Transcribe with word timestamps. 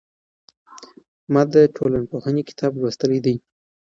ما 1.33 1.41
د 1.53 1.55
ټولنپوهنې 1.75 2.43
کتاب 2.49 2.71
لوستلی 2.81 3.19
دی. 3.25 3.35